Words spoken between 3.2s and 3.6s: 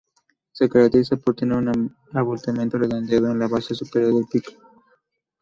en la